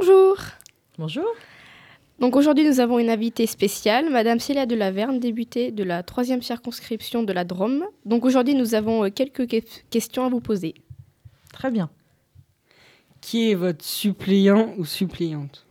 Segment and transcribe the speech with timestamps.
[0.00, 0.38] Bonjour.
[0.96, 1.26] Bonjour.
[2.20, 6.40] Donc aujourd'hui, nous avons une invitée spéciale, Madame Célia de Laverne, débutée de la troisième
[6.40, 7.84] circonscription de la Drôme.
[8.06, 9.46] Donc aujourd'hui, nous avons euh, quelques
[9.90, 10.72] questions à vous poser.
[11.52, 11.90] Très bien.
[13.20, 15.66] Qui est votre suppléant ou suppléante?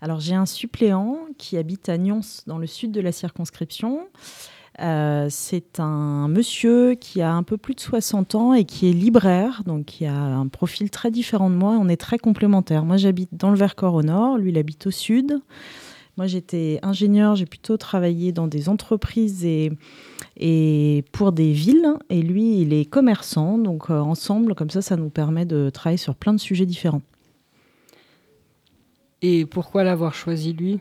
[0.00, 4.08] Alors j'ai un suppléant qui habite à Nyons, dans le sud de la circonscription.
[4.80, 8.92] Euh, c'est un monsieur qui a un peu plus de 60 ans et qui est
[8.92, 11.76] libraire, donc qui a un profil très différent de moi.
[11.80, 12.84] On est très complémentaires.
[12.84, 15.40] Moi, j'habite dans le Vercors au nord, lui, il habite au sud.
[16.16, 21.94] Moi, j'étais ingénieur, j'ai plutôt travaillé dans des entreprises et, pour des villes.
[22.08, 23.58] Et lui, il est commerçant.
[23.58, 27.02] Donc, euh, ensemble, comme ça, ça nous permet de travailler sur plein de sujets différents.
[29.20, 30.80] Et pourquoi l'avoir choisi, lui?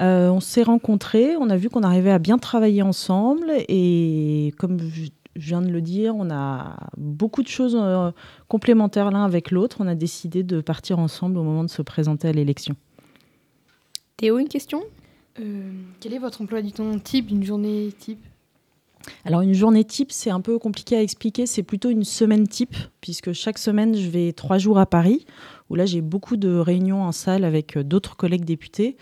[0.00, 3.52] Euh, On s'est rencontrés, on a vu qu'on arrivait à bien travailler ensemble.
[3.68, 8.10] Et comme je viens de le dire, on a beaucoup de choses euh,
[8.48, 9.78] complémentaires l'un avec l'autre.
[9.80, 12.74] On a décidé de partir ensemble au moment de se présenter à l'élection.
[14.16, 14.82] Théo, une question?
[15.40, 18.18] Euh, Quel est votre emploi du temps type, une journée type?
[19.24, 22.76] Alors une journée type, c'est un peu compliqué à expliquer, c'est plutôt une semaine type,
[23.00, 25.24] puisque chaque semaine, je vais trois jours à Paris,
[25.70, 28.96] où là, j'ai beaucoup de réunions en salle avec d'autres collègues députés.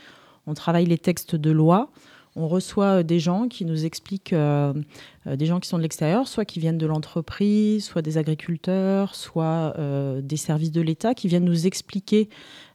[0.47, 1.91] On travaille les textes de loi,
[2.39, 6.45] on reçoit euh, des gens qui nous expliquent, des gens qui sont de l'extérieur, soit
[6.45, 9.75] qui viennent de l'entreprise, soit des agriculteurs, soit
[10.23, 12.29] des services de l'État, qui viennent nous expliquer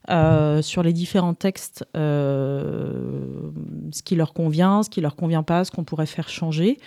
[0.09, 3.52] euh, sur les différents textes euh,
[3.92, 6.80] ce qui leur convient, ce qui leur convient pas, ce qu'on pourrait faire changer.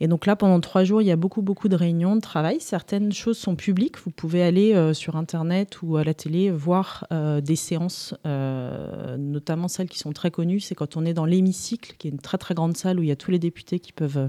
[0.00, 2.58] Et donc là, pendant trois jours, il y a beaucoup, beaucoup de réunions de travail.
[2.60, 3.98] Certaines choses sont publiques.
[3.98, 9.88] Vous pouvez aller euh, sur Internet ou à la télé voir des séances, notamment celles
[9.88, 10.60] qui sont très connues.
[10.60, 13.08] C'est quand on est dans l'hémicycle, qui est une très, très grande salle où il
[13.08, 14.28] y a tous les députés qui peuvent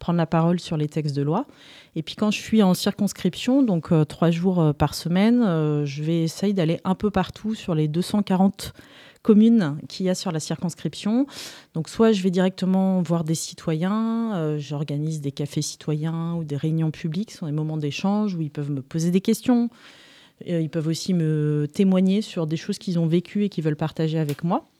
[0.00, 1.46] prendre la parole sur les textes de loi.
[1.94, 5.84] Et puis quand je suis en circonscription, donc euh, trois jours euh, par semaine, euh,
[5.84, 8.72] je vais essayer d'aller un peu partout sur les 240
[9.22, 11.26] communes qu'il y a sur la circonscription.
[11.74, 16.90] Donc soit je vais directement voir des citoyens, j'organise des cafés citoyens ou des réunions
[16.90, 19.68] publiques, ce sont des moments d'échange où ils peuvent me poser des questions.
[20.46, 24.18] Ils peuvent aussi me témoigner sur des choses qu'ils ont vécues et qu'ils veulent partager
[24.18, 24.70] avec moi.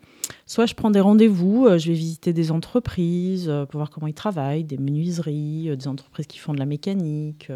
[0.47, 4.07] Soit je prends des rendez-vous, euh, je vais visiter des entreprises euh, pour voir comment
[4.07, 7.51] ils travaillent, des menuiseries, euh, des entreprises qui font de la mécanique.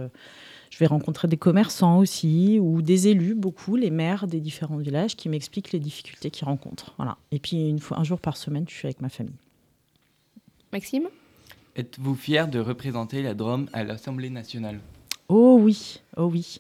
[0.75, 5.15] Je vais rencontrer des commerçants aussi ou des élus, beaucoup, les maires des différents villages
[5.15, 6.95] qui m'expliquent les difficultés qu'ils rencontrent.
[6.97, 7.17] Voilà.
[7.31, 9.37] Et puis une fois, un jour par semaine, je suis avec ma famille.
[10.73, 11.05] Maxime?
[11.77, 14.81] Êtes-vous fier de représenter la Drôme à l'Assemblée nationale?
[15.29, 16.59] Oh oui, oh oui.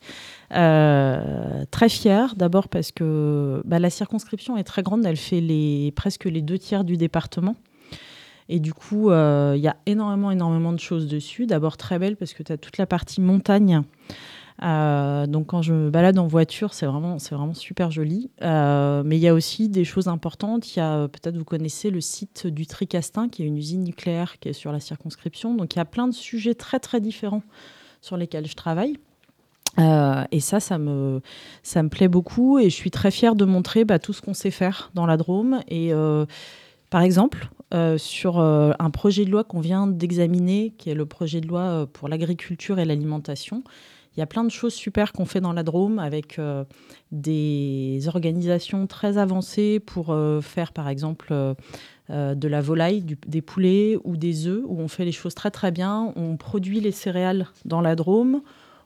[0.52, 5.90] Euh, très fière, d'abord parce que bah, la circonscription est très grande, elle fait les,
[5.96, 7.56] presque les deux tiers du département.
[8.48, 11.46] Et du coup, euh, il y a énormément, énormément de choses dessus.
[11.46, 13.82] D'abord très belle parce que tu as toute la partie montagne.
[14.62, 18.30] Euh, donc quand je me balade en voiture, c'est vraiment, vraiment super joli.
[18.40, 20.76] mais il y a aussi des choses importantes.
[20.76, 24.38] Il y a peut-être vous connaissez le site du Tricastin, qui est une usine nucléaire
[24.38, 25.54] qui est sur la circonscription.
[25.54, 27.42] Donc il y a plein de sujets très très différents
[28.00, 28.98] sur lesquels je travaille.
[29.78, 31.20] Euh, et ça, ça me,
[31.62, 34.34] ça me plaît beaucoup et je suis très fière de montrer bah, tout ce qu'on
[34.34, 35.60] sait faire dans la Drôme.
[35.68, 36.26] Et euh,
[36.94, 41.40] par exemple, euh, sur un projet de loi qu'on vient d'examiner, qui est le projet
[41.40, 43.64] de loi pour l'agriculture et l'alimentation,
[44.16, 46.40] il y a plein de choses super qu'on fait dans la Drôme avec
[47.10, 51.34] des organisations très avancées pour faire, par exemple,
[52.10, 55.50] euh, de la volaille, des poulets ou des œufs, où on fait les choses très
[55.50, 56.12] très bien.
[56.16, 58.42] On produit les céréales dans la Drôme,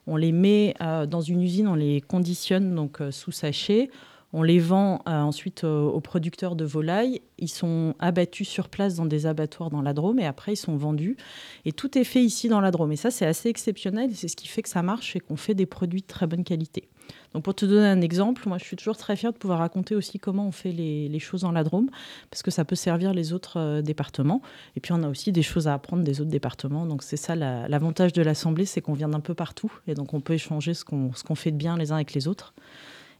[0.07, 3.89] on les met euh, dans une usine, on les conditionne donc euh, sous sachet.
[4.31, 7.21] On les vend ensuite aux producteurs de volailles.
[7.39, 10.77] Ils sont abattus sur place dans des abattoirs dans la Drôme et après ils sont
[10.77, 11.17] vendus.
[11.65, 12.91] Et tout est fait ici dans la Drôme.
[12.91, 14.11] Et ça, c'est assez exceptionnel.
[14.13, 16.43] C'est ce qui fait que ça marche et qu'on fait des produits de très bonne
[16.43, 16.89] qualité.
[17.33, 19.95] Donc pour te donner un exemple, moi je suis toujours très fière de pouvoir raconter
[19.95, 21.89] aussi comment on fait les, choses dans la Drôme,
[22.29, 24.41] parce que ça peut servir les autres euh, départements.
[24.75, 26.85] Et puis on a aussi des choses à apprendre des autres départements.
[26.85, 30.21] Donc c'est ça l'avantage de l'Assemblée, c'est qu'on vient d'un peu partout, et donc on
[30.21, 32.53] peut échanger ce qu'on fait de bien les uns avec les autres,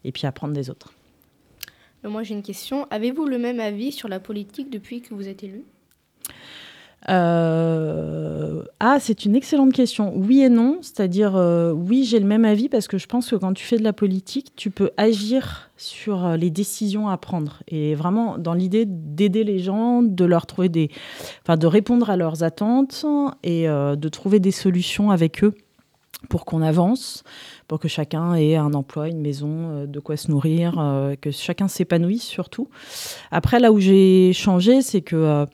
[0.03, 0.93] et puis apprendre des autres.
[2.03, 2.87] Moi j'ai une question.
[2.91, 5.63] Avez-vous le même avis sur la politique depuis que vous êtes élu?
[7.07, 10.13] Euh, ah, c'est une excellente question.
[10.15, 10.79] Oui et non.
[10.81, 13.77] C'est-à-dire, euh, oui, j'ai le même avis parce que je pense que quand tu fais
[13.77, 17.63] de la politique, tu peux agir sur euh, les décisions à prendre.
[17.67, 20.89] Et vraiment, dans l'idée d'aider les gens, de leur trouver des.
[21.43, 23.05] Enfin, de répondre à leurs attentes
[23.43, 25.53] et de trouver des solutions avec eux
[26.27, 27.23] pour qu'on avance,
[27.67, 30.73] pour que chacun ait un emploi, une maison, de quoi se nourrir,
[31.21, 32.67] que chacun s'épanouisse surtout.
[33.31, 35.47] Après, là où j'ai changé, c'est que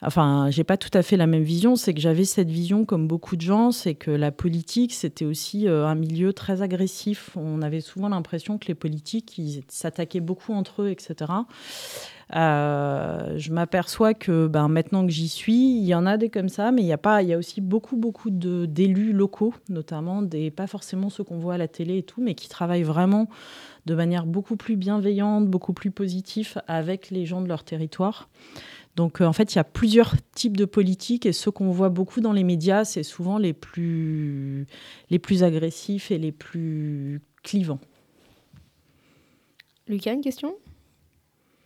[0.00, 1.74] enfin, j'ai pas tout à fait la même vision.
[1.74, 5.66] C'est que j'avais cette vision, comme beaucoup de gens, c'est que la politique, c'était aussi
[5.66, 7.30] un milieu très agressif.
[7.36, 11.32] On avait souvent l'impression que les politiques, ils s'attaquaient beaucoup entre eux, etc.
[12.34, 16.48] Euh, je m'aperçois que ben, maintenant que j'y suis, il y en a des comme
[16.48, 20.22] ça, mais il y a, pas, il y a aussi beaucoup, beaucoup d'élus locaux, notamment,
[20.22, 23.28] des, pas forcément ceux qu'on voit à la télé et tout, mais qui travaillent vraiment
[23.84, 28.30] de manière beaucoup plus bienveillante, beaucoup plus positive avec les gens de leur territoire.
[28.96, 31.88] Donc euh, en fait, il y a plusieurs types de politiques et ceux qu'on voit
[31.88, 34.66] beaucoup dans les médias, c'est souvent les plus,
[35.10, 37.80] les plus agressifs et les plus clivants.
[39.88, 40.54] Lucas, une question?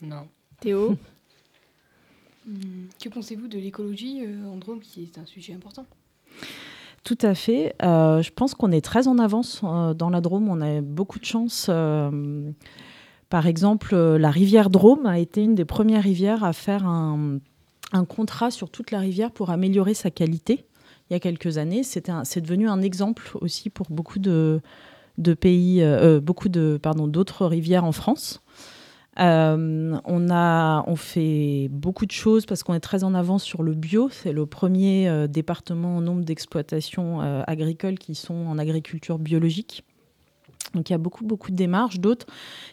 [0.03, 0.29] Non.
[0.61, 0.91] Théo
[2.47, 5.87] hmm, Que pensez-vous de l'écologie euh, en Drôme, qui est un sujet important?
[7.05, 7.75] Tout à fait.
[7.83, 10.49] Euh, je pense qu'on est très en avance euh, dans la Drôme.
[10.49, 11.71] On a beaucoup de chance.
[13.29, 17.39] par exemple, la rivière Drôme a été une des premières rivières à faire un,
[18.09, 20.67] contrat sur toute la rivière pour améliorer sa qualité.
[21.09, 24.61] Il y a quelques années, c'est devenu un exemple aussi pour beaucoup de,
[25.19, 25.85] de pays,
[26.21, 28.43] beaucoup de pardon d'autres rivières en France.
[29.19, 33.63] Euh, on, a, on fait beaucoup de choses parce qu'on est très en avance sur
[33.63, 34.09] le bio.
[34.11, 39.85] C'est le premier euh, département en nombre d'exploitations euh, agricoles qui sont en agriculture biologique.
[40.75, 42.27] Donc il y a beaucoup, beaucoup de démarches, d'autres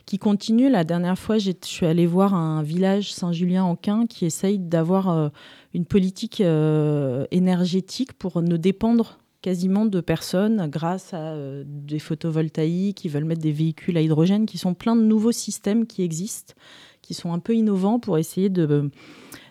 [0.06, 0.69] qui continuent.
[0.69, 5.31] La dernière fois, je suis allée voir un village Saint-Julien-en-Quin qui essaye d'avoir
[5.74, 13.10] une politique énergétique pour ne dépendre quasiment de personnes grâce à euh, des photovoltaïques, qui
[13.10, 16.56] veulent mettre des véhicules à hydrogène, qui sont plein de nouveaux systèmes qui existent,
[17.04, 18.90] qui sont un peu innovants pour essayer de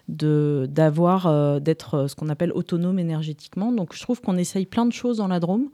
[0.09, 3.71] d'avoir euh, d'être euh, ce qu'on appelle autonome énergétiquement.
[3.71, 5.71] Donc je trouve qu'on essaye plein de choses dans la Drôme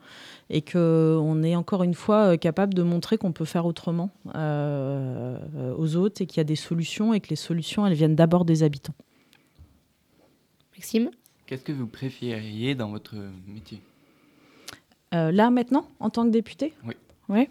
[0.50, 6.22] et qu'on est encore une fois capable de montrer qu'on peut faire autrement aux autres
[6.22, 8.94] et qu'il y a des solutions et que les solutions elles viennent d'abord des habitants.
[10.76, 11.10] Maxime?
[11.46, 13.16] Qu'est-ce que vous préfériez dans votre
[13.46, 13.80] métier?
[13.80, 13.97] euh,
[15.12, 16.94] là, maintenant, en tant que député Oui.
[17.28, 17.50] Ouais.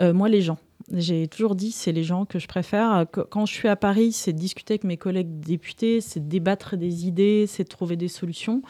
[0.00, 0.58] Euh, moi, les gens.
[0.92, 3.06] J'ai toujours dit, c'est les gens que je préfère.
[3.30, 7.46] Quand je suis à Paris, c'est discuter avec mes collègues députés, c'est débattre des idées,
[7.48, 8.62] c'est trouver des solutions.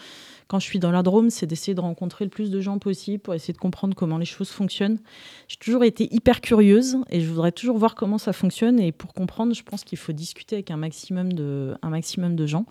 [0.48, 3.18] Quand je suis dans la Drôme, c'est d'essayer de rencontrer le plus de gens possible
[3.18, 5.00] pour essayer de comprendre comment les choses fonctionnent.
[5.48, 8.78] J'ai toujours été hyper curieuse et je voudrais toujours voir comment ça fonctionne.
[8.78, 12.46] Et pour comprendre, je pense qu'il faut discuter avec un maximum de, un maximum de
[12.46, 12.64] gens.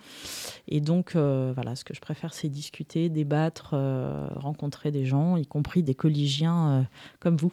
[0.69, 5.35] Et donc, euh, voilà, ce que je préfère, c'est discuter, débattre, euh, rencontrer des gens,
[5.35, 6.81] y compris des collégiens euh,
[7.19, 7.51] comme vous.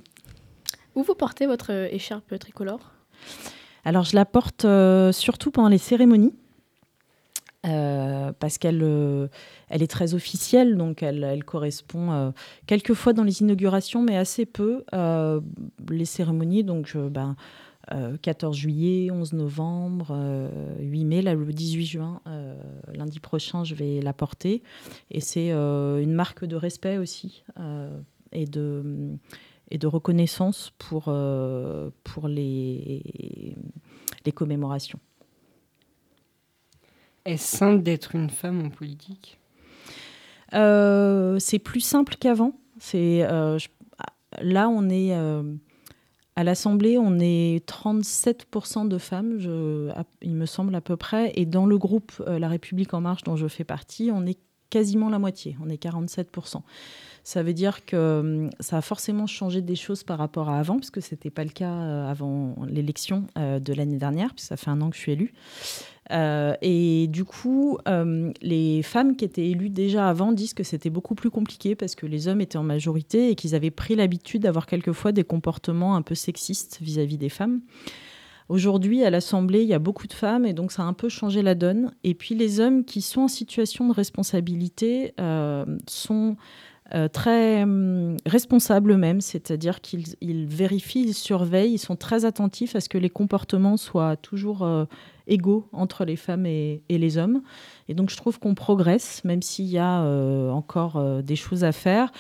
[0.94, 2.92] Où vous portez votre écharpe tricolore?
[3.84, 4.64] Alors, je la porte
[5.12, 6.32] surtout pendant les cérémonies.
[7.64, 9.28] Euh, parce qu'elle euh,
[9.68, 12.30] elle est très officielle, donc elle, correspond euh,
[12.66, 14.84] quelquefois dans les inaugurations, mais assez peu
[15.88, 16.64] les cérémonies.
[16.64, 17.36] Donc, je, ben,
[18.22, 20.16] 14 juillet, 11 novembre,
[20.80, 22.20] 8 mai, le 18 juin,
[22.94, 24.62] lundi prochain, je vais la porter.
[25.10, 27.44] Et c'est une marque de respect aussi
[28.32, 29.16] et de
[29.70, 31.04] et de reconnaissance pour,
[32.04, 33.56] pour les,
[34.24, 35.00] les commémorations.
[37.24, 39.38] Est-ce simple d'être une femme en politique?
[40.54, 42.52] Euh, C'est plus simple qu'avant.
[42.94, 43.58] Euh,
[44.40, 45.42] là, on est euh,
[46.34, 49.38] à l'Assemblée, on est 37% de femmes,
[50.20, 53.36] il me semble à peu près, et dans le groupe La République en Marche, dont
[53.36, 54.38] je fais partie, on est
[54.72, 56.62] quasiment la moitié, on est 47%.
[57.24, 60.78] Ça veut dire que hum, ça a forcément changé des choses par rapport à avant,
[60.78, 64.80] puisque ce n'était pas le cas avant l'élection de l'année dernière, puisque ça fait un
[64.80, 65.32] an que je suis élue.
[66.10, 70.90] Euh, et du coup, euh, les femmes qui étaient élues déjà avant disent que c'était
[70.90, 74.42] beaucoup plus compliqué parce que les hommes étaient en majorité et qu'ils avaient pris l'habitude
[74.42, 77.60] d'avoir quelquefois des comportements un peu sexistes vis-à-vis des femmes.
[78.52, 81.08] Aujourd'hui, à l'Assemblée, il y a beaucoup de femmes et donc ça a un peu
[81.08, 81.90] changé la donne.
[82.04, 86.36] Et puis les hommes qui sont en situation de responsabilité euh, sont
[87.14, 92.90] très hum, responsables eux-mêmes, c'est-à-dire qu'ils vérifient, ils surveillent, ils sont très attentifs à ce
[92.90, 94.66] que les comportements soient toujours
[95.26, 97.42] égaux entre les femmes et, les hommes.
[97.88, 101.64] Et donc je trouve qu'on progresse, même s'il y a euh, encore euh, des choses
[101.64, 102.12] à faire.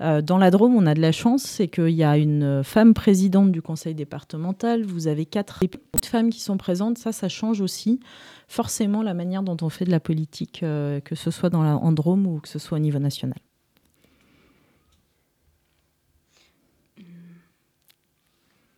[0.00, 2.94] Euh, dans la Drôme, on a de la chance, c'est qu'il y a une femme
[2.94, 5.60] présidente du conseil départemental, vous avez quatre
[6.04, 8.00] femmes qui sont présentes, ça, ça change aussi
[8.48, 11.92] forcément la manière dont on fait de la politique, que ce soit dans la, en
[11.92, 13.38] Drôme ou que ce soit au niveau national.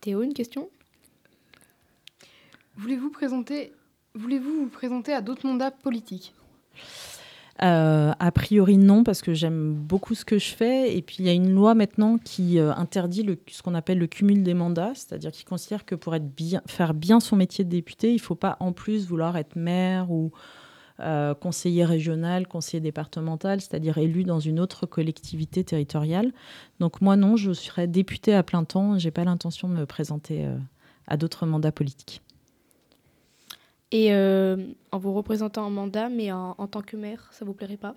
[0.03, 0.69] Théo, une question?
[2.75, 3.71] Voulez-vous présenter,
[4.15, 6.33] voulez-vous vous présenter à d'autres mandats politiques?
[6.75, 7.12] Euh,
[7.65, 10.97] a priori non, parce que j'aime beaucoup ce que je fais.
[10.97, 14.07] Et puis il y a une loi maintenant qui euh, interdit ce qu'on appelle le
[14.07, 16.13] cumul des mandats, c'est-à-dire qui considère que pour
[16.67, 20.11] faire bien son métier de député, il ne faut pas en plus vouloir être maire
[20.11, 20.31] ou
[20.99, 26.33] euh, conseiller régional, conseiller départemental, c'est-à-dire élu dans une autre collectivité territoriale.
[26.79, 28.97] Donc moi non, je serai député à plein temps.
[28.97, 30.47] J'ai pas l'intention de me présenter
[31.07, 32.22] à d'autres mandats politiques.
[33.93, 34.57] Et euh,
[34.91, 37.95] en vous représentant en mandat, mais en, tant que maire, ça vous plairait pas?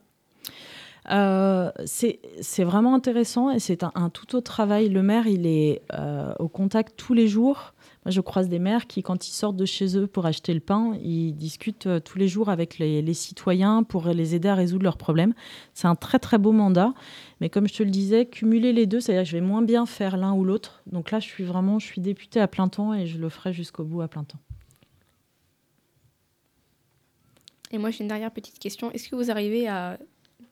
[1.11, 4.91] Euh, c'est vraiment intéressant et c'est un, tout autre travail.
[4.91, 7.73] Le maire, il est euh, au contact tous les jours.
[8.05, 10.61] Moi, je croise des maires qui, quand ils sortent de chez eux pour acheter le
[10.61, 14.99] pain, ils discutent tous les jours avec les, citoyens pour les aider à résoudre leurs
[14.99, 15.33] problèmes.
[15.73, 16.93] C'est un très très beau mandat.
[17.41, 19.87] Mais comme je te le disais, cumuler les deux, c'est-à-dire que je vais moins bien
[19.87, 20.83] faire l'un ou l'autre.
[20.93, 23.55] Donc là, je suis vraiment, je suis députée à plein temps et je le ferai
[23.55, 24.41] jusqu'au bout à plein temps.
[27.73, 28.91] Et moi, j'ai une dernière petite question.
[28.93, 29.99] Est-ce que vous arrivez à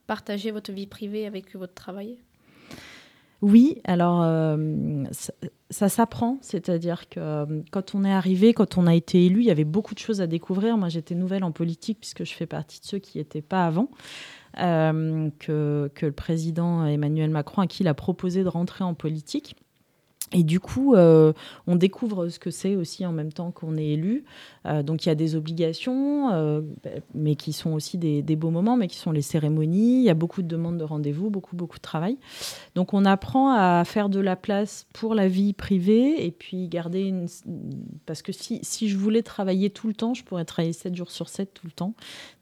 [0.07, 2.19] partager votre vie privée avec votre travail?
[3.43, 5.05] Oui, alors euh,
[5.69, 9.47] ça, s'apprend, c'est-à-dire que euh, quand on est arrivé, quand on a été élu, il
[9.47, 10.79] y avait beaucoup de choses à découvrir.
[10.79, 13.91] Moi, j'étais nouvelle en politique puisque je fais partie de ceux qui n'étaient pas avant,
[14.61, 18.95] euh, que, que, le président Emmanuel Macron, à qui il a proposé de rentrer en
[18.95, 19.57] politique.
[20.35, 21.33] Et du coup, euh,
[21.69, 24.25] on découvre ce que c'est aussi en même temps qu'on est élu.
[24.67, 26.61] Euh, donc il y a des obligations, euh,
[27.15, 29.99] mais qui sont aussi des, beaux moments, mais qui sont les cérémonies.
[29.99, 32.19] Il y a beaucoup de demandes de rendez-vous, beaucoup, beaucoup de travail.
[32.75, 37.03] Donc on apprend à faire de la place pour la vie privée et puis garder
[37.03, 37.29] une...
[38.05, 41.13] Parce que si, si je voulais travailler tout le temps, je pourrais travailler 7 jours
[41.13, 41.95] sur 7 tout le temps.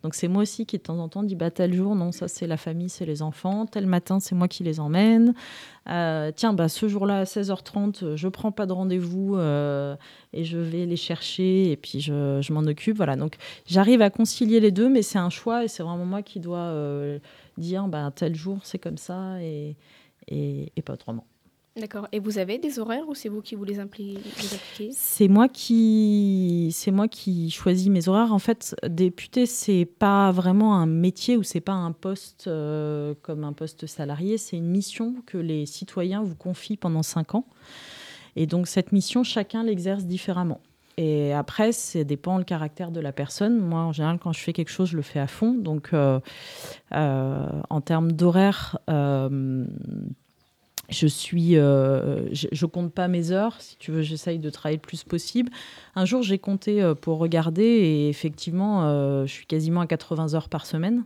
[0.02, 2.26] Donc c'est moi aussi qui de temps en temps dis, bah tel jour, non, ça
[2.26, 3.66] c'est la famille, c'est les enfants.
[3.66, 5.34] Tel matin, c'est moi qui les emmène.
[5.86, 9.36] Tiens, bah ce jour-là à 16h30, je prends pas de rendez-vous
[10.32, 12.96] et je vais les chercher et puis je, je m'en occupe.
[12.96, 13.36] Voilà, donc
[13.66, 16.58] j'arrive à concilier les deux, mais c'est un choix et c'est vraiment moi qui dois
[16.58, 17.18] euh,
[17.58, 19.76] dire bah, tel jour c'est comme ça et,
[20.28, 21.26] et pas autrement.
[21.74, 22.06] D'accord.
[22.12, 24.90] Et vous avez des horaires ou c'est vous qui vous les, appliquez?
[24.92, 28.34] C'est moi qui c'est moi qui choisis mes horaires.
[28.34, 33.44] En fait, député c'est pas vraiment un métier ou c'est pas un poste euh, comme
[33.44, 34.36] un poste salarié.
[34.36, 37.46] C'est une mission que les citoyens vous confient pendant cinq ans.
[38.36, 40.60] Et donc cette mission, chacun l'exerce différemment.
[40.98, 43.58] Et après, ça dépend le caractère de la personne.
[43.58, 45.54] Moi, en général, quand je fais quelque chose, je le fais à fond.
[45.54, 46.20] Donc, euh,
[46.94, 48.78] euh, en termes d'horaire,
[50.92, 53.60] je suis, je, compte pas mes heures.
[53.60, 55.50] Si tu veux, j'essaye de travailler le plus possible.
[55.94, 60.66] Un jour, j'ai compté pour regarder et effectivement, je suis quasiment à 80 heures par
[60.66, 61.04] semaine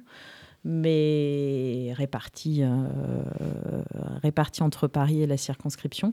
[0.68, 2.64] mais réparties
[4.22, 6.12] réparti entre Paris et la circonscription.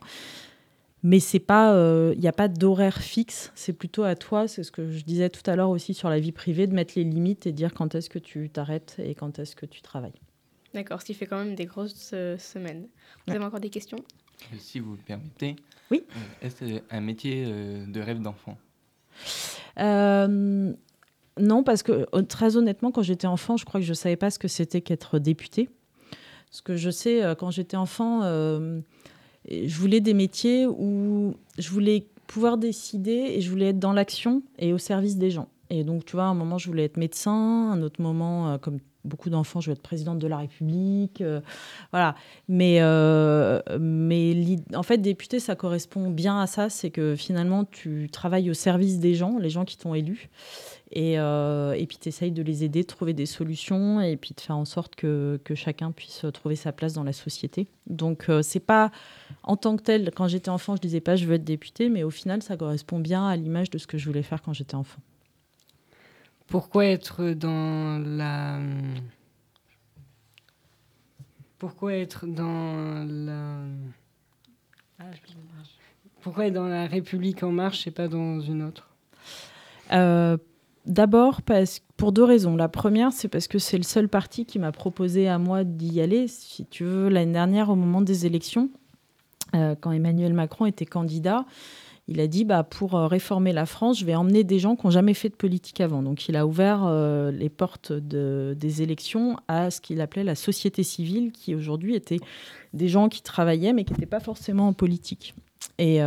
[1.03, 3.51] Mais c'est pas, il euh, n'y a pas d'horaire fixe.
[3.55, 6.17] C'est plutôt à toi, c'est ce que je disais tout à l'heure aussi sur la
[6.17, 9.37] vie privée, de mettre les limites et dire quand est-ce que tu t'arrêtes et quand
[9.37, 10.13] est-ce que tu travailles.
[10.73, 12.87] D'accord, ce qui fait quand même des grosses euh, semaines.
[13.27, 13.99] Vous avez encore des questions?
[14.51, 15.55] Euh, Si vous le permettez.
[15.91, 16.03] Oui.
[16.41, 18.57] est-ce un métier de rêve d'enfant?
[21.39, 24.29] Non, parce que très honnêtement, quand j'étais enfant, je crois que je ne savais pas
[24.31, 25.69] ce que c'était qu'être député.
[26.51, 32.57] Ce que je sais, quand j'étais enfant, je voulais des métiers où je voulais pouvoir
[32.57, 35.49] décider et je voulais être dans l'action et au service des gens.
[35.69, 37.31] Et donc, tu vois, à un moment, je voulais être médecin,
[37.71, 41.21] un autre moment, euh, comme beaucoup d'enfants, je voulais être présidente de la République.
[41.21, 41.41] Euh,
[41.91, 42.15] voilà.
[42.47, 46.69] Mais, euh, mais en fait, député, ça correspond bien à ça.
[46.69, 50.29] C'est que finalement, tu travailles au service des gens, les gens qui t'ont élu.
[50.95, 54.41] Et, et puis, tu essayes de les aider, de trouver des solutions et puis de
[54.41, 57.67] faire en sorte que, que chacun puisse trouver sa place dans la société.
[57.87, 58.91] Donc, c'est pas
[59.41, 62.03] en tant que tel, quand j'étais enfant, je disais pas je veux être député, mais
[62.03, 64.75] au final, ça correspond bien à l'image de ce que je voulais faire quand j'étais
[64.75, 65.01] enfant.
[66.47, 68.59] Pourquoi être dans la.
[71.57, 73.57] Pourquoi être dans la.
[74.99, 75.05] Ah,
[76.21, 78.89] Pourquoi être dans la République en marche et pas dans une autre?
[79.91, 80.37] Euh,
[80.85, 81.39] D'abord,
[81.95, 82.57] pour deux raisons.
[82.57, 86.01] La première, c'est parce que c'est le seul parti qui m'a proposé à moi d'y
[86.01, 86.27] aller.
[86.27, 88.69] Si tu veux, l'année dernière, au moment des élections,
[89.55, 91.45] euh, quand Emmanuel Macron était candidat,
[92.07, 94.85] il a dit bah, pour euh, réformer la France, je vais emmener des gens qui
[94.85, 96.03] n'ont jamais fait de politique avant.
[96.03, 100.83] Donc il a ouvert euh, les portes des élections à ce qu'il appelait la société
[100.83, 102.19] civile, qui aujourd'hui étaient
[102.73, 105.33] des gens qui travaillaient mais qui n'étaient pas forcément en politique.
[105.79, 106.01] Et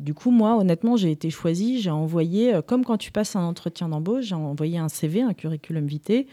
[0.00, 1.80] du coup, moi, honnêtement, j'ai été choisie.
[1.80, 5.86] J'ai envoyé, comme quand tu passes un entretien d'embauche, j'ai envoyé un CV, un curriculum
[5.86, 6.26] vitae,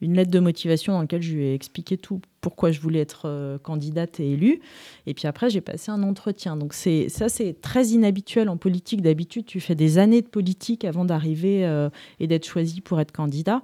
[0.00, 3.22] une lettre de motivation dans laquelle je lui ai expliqué tout pourquoi je voulais être
[3.26, 4.60] euh, candidate et élue.
[5.06, 6.56] Et puis après, j'ai passé un entretien.
[6.56, 9.02] Donc c'est ça, c'est très inhabituel en politique.
[9.02, 13.12] D'habitude, tu fais des années de politique avant d'arriver euh, et d'être choisi pour être
[13.12, 13.62] candidat.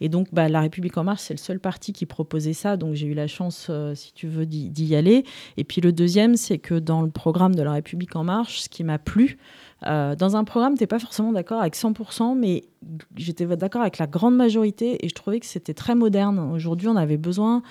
[0.00, 2.76] Et donc, bah, La République en marche, c'est le seul parti qui proposait ça.
[2.76, 5.24] Donc j'ai eu la chance, euh, si tu veux, d'y aller.
[5.56, 8.68] Et puis le deuxième, c'est que dans le programme de La République en marche, ce
[8.68, 9.38] qui m'a plu,
[9.86, 12.64] euh, dans un programme, tu n'es pas forcément d'accord avec 100%, mais
[13.16, 16.38] j'étais d'accord avec la grande majorité et je trouvais que c'était très moderne.
[16.38, 17.62] Aujourd'hui, on avait besoin,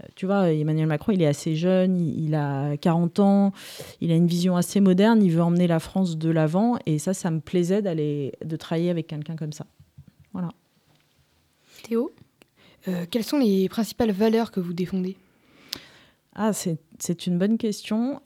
[0.00, 3.52] euh, tu vois, Emmanuel Macron, il est assez jeune, il, a 40 ans,
[4.00, 7.12] il a une vision assez moderne, il veut emmener la France de l'avant et ça,
[7.12, 9.66] ça me plaisait d'aller, de travailler avec quelqu'un comme ça.
[10.32, 10.48] Voilà.
[11.82, 12.12] Théo,
[12.86, 15.16] euh, quelles sont les principales valeurs que vous défendez?
[16.34, 18.20] Ah, c'est une bonne question.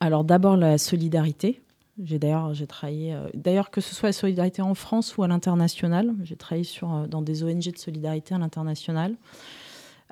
[0.00, 1.60] Alors d'abord la solidarité.
[2.02, 5.28] J'ai d'ailleurs j'ai travaillé euh, d'ailleurs que ce soit la solidarité en France ou à
[5.28, 6.14] l'international.
[6.22, 9.16] J'ai travaillé sur euh, dans des ONG de solidarité à l'international.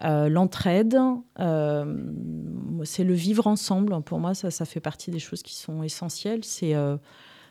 [0.04, 0.98] Euh, l'entraide,
[2.84, 4.02] c'est le vivre ensemble.
[4.02, 6.44] Pour moi, ça, ça fait partie des choses qui sont essentielles.
[6.44, 6.74] C'est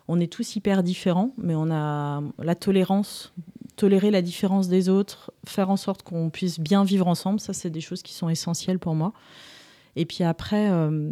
[0.08, 3.34] on est tous hyper différents, mais on a la tolérance,
[3.76, 7.40] tolérer la différence des autres, faire en sorte qu'on puisse bien vivre ensemble.
[7.40, 9.14] Ça, c'est des choses qui sont essentielles pour moi.
[9.96, 11.10] Et puis après, euh,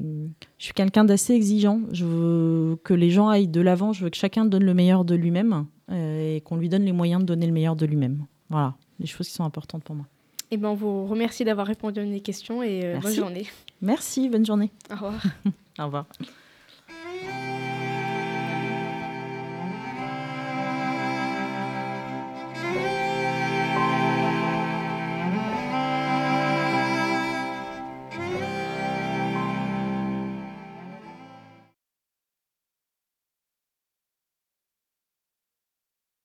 [0.57, 1.81] je suis quelqu'un d'assez exigeant.
[1.91, 3.93] Je veux que les gens aillent de l'avant.
[3.93, 6.91] Je veux que chacun donne le meilleur de lui-même euh, et qu'on lui donne les
[6.91, 8.25] moyens de donner le meilleur de lui-même.
[8.49, 10.05] Voilà, les choses qui sont importantes pour moi.
[10.51, 13.47] Et eh ben, on vous remercie d'avoir répondu à mes questions et euh, bonne journée.
[13.81, 14.69] Merci, bonne journée.
[14.91, 15.23] Au revoir.
[15.79, 16.05] Au revoir.